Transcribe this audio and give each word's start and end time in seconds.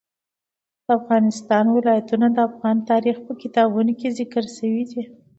د 0.85 0.87
افغانستان 0.99 1.65
ولايتونه 1.77 2.27
د 2.31 2.37
افغان 2.49 2.77
تاریخ 2.91 3.15
په 3.25 3.33
کتابونو 3.41 3.91
کې 3.99 4.15
ذکر 4.19 4.43
شوی 4.57 4.83
دي. 4.91 5.01